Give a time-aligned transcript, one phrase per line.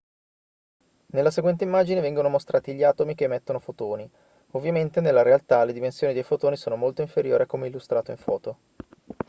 [1.11, 4.09] nella seguente immagine vengono mostrati gli atomi che emettono fotoni
[4.53, 8.57] ovviamente nella realtà le dimensioni dei fotoni sono molto inferiori a come illustrato in foto